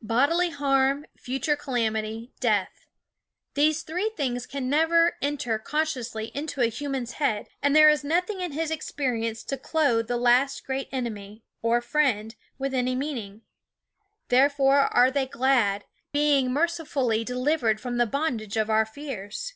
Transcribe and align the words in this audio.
Bodily 0.00 0.48
harm, 0.48 1.04
future 1.14 1.56
calamity, 1.56 2.32
death, 2.40 2.86
these 3.52 3.82
three 3.82 4.10
things 4.16 4.46
can 4.46 4.70
never 4.70 5.18
enter 5.20 5.58
con 5.58 5.84
sciously 5.84 6.30
into 6.34 6.60
the 6.60 6.74
animal's 6.82 7.12
head; 7.12 7.48
and 7.62 7.76
there 7.76 7.90
is 7.90 8.00
THE 8.00 8.08
WOODS 8.08 8.14
nothing 8.16 8.40
in 8.40 8.52
his 8.52 8.70
experience 8.70 9.44
to 9.44 9.58
clothe 9.58 10.08
the 10.08 10.16
last 10.16 10.64
great 10.64 10.88
enemy, 10.90 11.44
or 11.60 11.82
friend, 11.82 12.34
with 12.56 12.72
any 12.72 12.94
meaning. 12.94 13.42
Therefore 14.28 14.78
are 14.96 15.10
they 15.10 15.26
glad, 15.26 15.84
being 16.12 16.50
mercifully 16.50 17.22
delivered 17.22 17.78
from 17.78 17.98
the 17.98 18.06
bondage 18.06 18.56
of 18.56 18.70
our 18.70 18.86
fears. 18.86 19.52